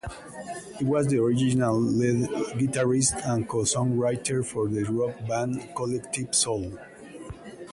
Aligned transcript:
He 0.79 0.83
was 0.83 1.05
the 1.09 1.19
original 1.21 1.79
lead 1.79 2.27
guitarist 2.59 3.21
and 3.23 3.47
co-songwriter 3.47 4.43
for 4.43 4.67
the 4.67 4.83
rock 4.85 5.27
band 5.27 5.69
Collective 5.75 6.33
Soul. 6.33 6.75